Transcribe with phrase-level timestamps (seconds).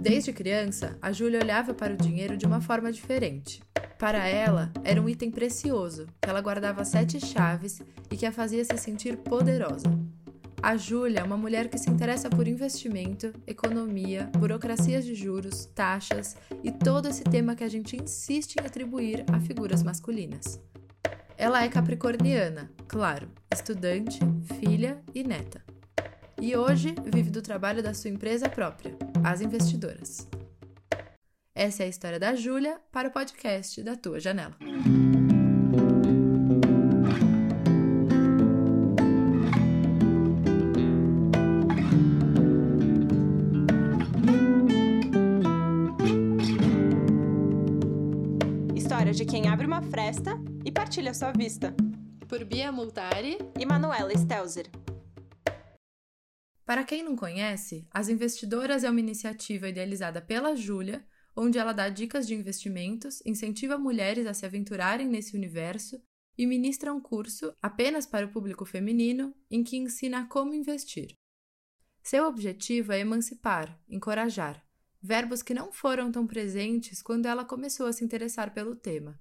[0.00, 3.60] Desde criança, a Júlia olhava para o dinheiro de uma forma diferente.
[3.98, 8.64] Para ela, era um item precioso, que ela guardava sete chaves e que a fazia
[8.64, 9.88] se sentir poderosa.
[10.62, 16.36] A Júlia é uma mulher que se interessa por investimento, economia, burocracias de juros, taxas
[16.62, 20.60] e todo esse tema que a gente insiste em atribuir a figuras masculinas.
[21.36, 24.20] Ela é capricorniana, claro, estudante,
[24.60, 25.62] filha e neta.
[26.40, 30.28] E hoje vive do trabalho da sua empresa própria, as investidoras.
[31.54, 34.56] Essa é a história da Júlia para o podcast da Tua Janela.
[48.76, 51.74] História de quem abre uma fresta e partilha sua vista.
[52.28, 54.66] Por Bia Multari e Manuela Stelzer.
[56.68, 61.02] Para quem não conhece, As Investidoras é uma iniciativa idealizada pela Júlia,
[61.34, 65.98] onde ela dá dicas de investimentos, incentiva mulheres a se aventurarem nesse universo
[66.36, 71.14] e ministra um curso apenas para o público feminino em que ensina como investir.
[72.02, 74.62] Seu objetivo é emancipar, encorajar,
[75.00, 79.18] verbos que não foram tão presentes quando ela começou a se interessar pelo tema.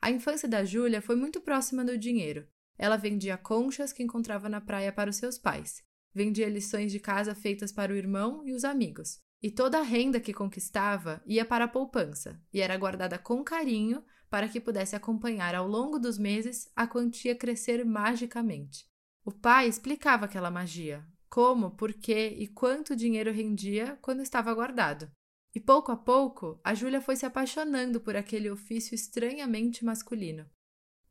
[0.00, 2.46] A infância da Júlia foi muito próxima do dinheiro.
[2.78, 5.84] Ela vendia conchas que encontrava na praia para os seus pais
[6.16, 9.20] vendia lições de casa feitas para o irmão e os amigos.
[9.42, 14.02] E toda a renda que conquistava ia para a poupança e era guardada com carinho
[14.30, 18.86] para que pudesse acompanhar ao longo dos meses a quantia crescer magicamente.
[19.26, 25.10] O pai explicava aquela magia, como, por que e quanto dinheiro rendia quando estava guardado.
[25.54, 30.46] E pouco a pouco, a Júlia foi se apaixonando por aquele ofício estranhamente masculino.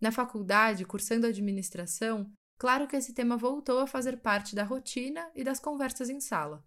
[0.02, 5.44] Na faculdade, cursando administração, Claro que esse tema voltou a fazer parte da rotina e
[5.44, 6.64] das conversas em sala.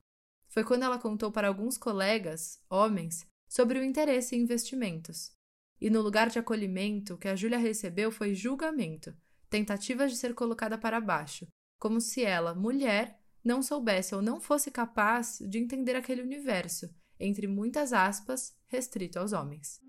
[0.48, 5.33] Foi quando ela contou para alguns colegas, homens, sobre o interesse em investimentos.
[5.81, 9.16] E no lugar de acolhimento, o que a Júlia recebeu foi julgamento,
[9.48, 11.47] tentativas de ser colocada para baixo,
[11.78, 17.47] como se ela, mulher, não soubesse ou não fosse capaz de entender aquele universo, entre
[17.47, 19.81] muitas aspas, restrito aos homens.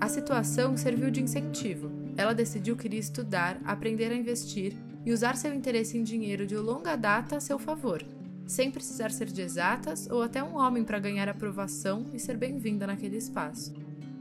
[0.00, 1.90] A situação serviu de incentivo.
[2.20, 4.76] Ela decidiu que iria estudar, aprender a investir
[5.06, 8.04] e usar seu interesse em dinheiro de longa data a seu favor,
[8.46, 12.86] sem precisar ser de exatas ou até um homem para ganhar aprovação e ser bem-vinda
[12.86, 13.72] naquele espaço.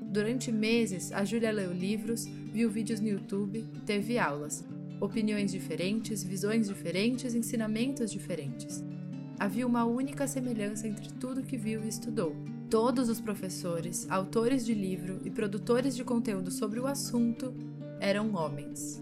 [0.02, 4.64] Durante meses, a Júlia leu livros, viu vídeos no YouTube, teve aulas.
[5.02, 8.82] Opiniões diferentes, visões diferentes, ensinamentos diferentes.
[9.38, 12.34] Havia uma única semelhança entre tudo que viu e estudou
[12.70, 17.52] Todos os professores, autores de livro e produtores de conteúdo sobre o assunto
[18.00, 19.02] eram homens.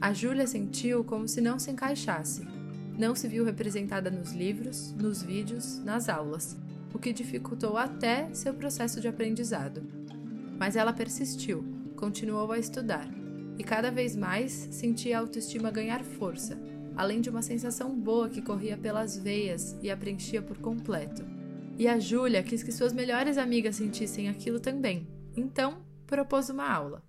[0.00, 2.46] A Júlia sentiu como se não se encaixasse.
[2.98, 6.56] Não se viu representada nos livros, nos vídeos, nas aulas,
[6.92, 9.82] o que dificultou até seu processo de aprendizado.
[10.58, 11.64] Mas ela persistiu,
[11.96, 13.08] continuou a estudar
[13.58, 16.58] e cada vez mais sentia a autoestima ganhar força,
[16.96, 21.24] além de uma sensação boa que corria pelas veias e a preenchia por completo.
[21.76, 27.02] E a Júlia quis que suas melhores amigas sentissem aquilo também, então propôs uma aula.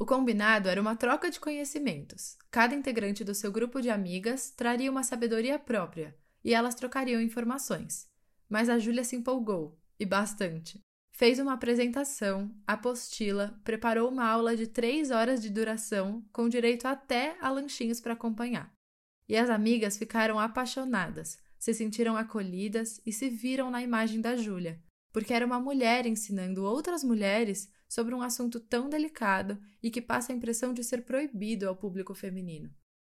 [0.00, 2.38] O combinado era uma troca de conhecimentos.
[2.50, 8.08] Cada integrante do seu grupo de amigas traria uma sabedoria própria e elas trocariam informações.
[8.48, 10.80] Mas a Júlia se empolgou, e bastante.
[11.12, 17.36] Fez uma apresentação, apostila, preparou uma aula de três horas de duração, com direito até
[17.38, 18.72] a lanchinhos para acompanhar.
[19.28, 24.80] E as amigas ficaram apaixonadas, se sentiram acolhidas e se viram na imagem da Júlia,
[25.12, 30.32] porque era uma mulher ensinando outras mulheres sobre um assunto tão delicado e que passa
[30.32, 32.72] a impressão de ser proibido ao público feminino.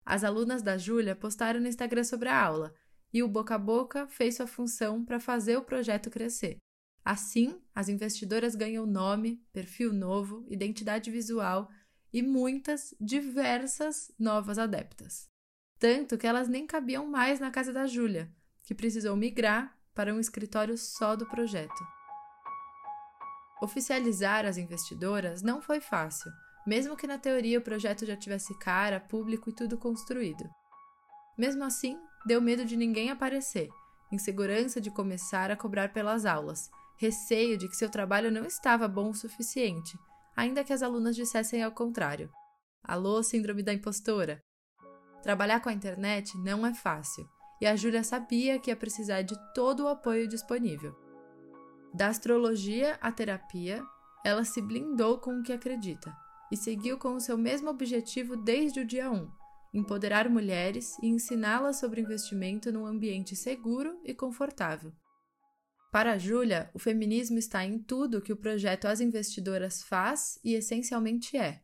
[0.06, 2.72] As alunas da Júlia postaram no Instagram sobre a aula
[3.12, 6.58] e o boca a boca fez sua função para fazer o projeto crescer.
[7.04, 11.68] Assim, as investidoras ganham nome, perfil novo, identidade visual
[12.12, 15.30] e muitas, diversas novas adeptas
[15.80, 18.30] tanto que elas nem cabiam mais na casa da Júlia,
[18.62, 21.99] que precisou migrar para um escritório só do projeto.
[23.60, 26.32] Oficializar as investidoras não foi fácil,
[26.66, 30.48] mesmo que na teoria o projeto já tivesse cara, público e tudo construído.
[31.36, 33.68] Mesmo assim, deu medo de ninguém aparecer,
[34.10, 39.10] insegurança de começar a cobrar pelas aulas, receio de que seu trabalho não estava bom
[39.10, 39.96] o suficiente,
[40.36, 42.30] ainda que as alunas dissessem ao contrário.
[42.82, 44.42] Alô, síndrome da impostora?
[45.22, 47.28] Trabalhar com a internet não é fácil,
[47.60, 51.09] e a Júlia sabia que ia precisar de todo o apoio disponível.
[51.92, 53.82] Da astrologia à terapia,
[54.24, 56.14] ela se blindou com o que acredita
[56.50, 59.28] e seguiu com o seu mesmo objetivo desde o dia 1:
[59.74, 64.92] empoderar mulheres e ensiná-las sobre investimento num ambiente seguro e confortável.
[65.90, 71.36] Para Júlia, o feminismo está em tudo que o projeto As Investidoras faz e essencialmente
[71.36, 71.62] é.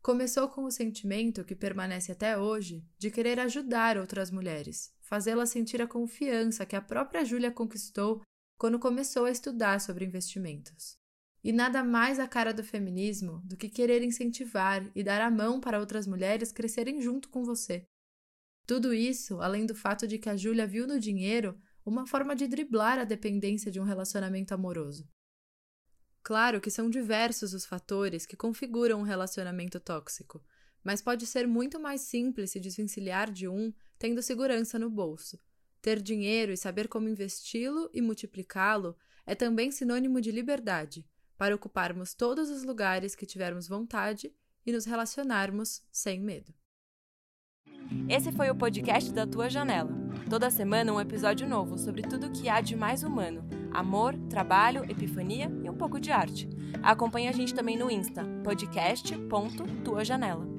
[0.00, 5.82] Começou com o sentimento que permanece até hoje de querer ajudar outras mulheres, fazê-las sentir
[5.82, 8.22] a confiança que a própria Júlia conquistou
[8.58, 10.98] quando começou a estudar sobre investimentos.
[11.44, 15.60] E nada mais a cara do feminismo do que querer incentivar e dar a mão
[15.60, 17.86] para outras mulheres crescerem junto com você.
[18.66, 22.48] Tudo isso, além do fato de que a Júlia viu no dinheiro uma forma de
[22.48, 25.08] driblar a dependência de um relacionamento amoroso.
[26.20, 30.42] Claro que são diversos os fatores que configuram um relacionamento tóxico,
[30.82, 35.38] mas pode ser muito mais simples se desvencilhar de um tendo segurança no bolso.
[35.86, 41.06] Ter dinheiro e saber como investi-lo e multiplicá-lo é também sinônimo de liberdade,
[41.38, 44.34] para ocuparmos todos os lugares que tivermos vontade
[44.66, 46.52] e nos relacionarmos sem medo.
[48.08, 49.92] Esse foi o podcast da Tua Janela.
[50.28, 54.82] Toda semana um episódio novo sobre tudo o que há de mais humano: amor, trabalho,
[54.90, 56.48] epifania e um pouco de arte.
[56.82, 60.55] Acompanhe a gente também no Insta, podcast.tuajanela.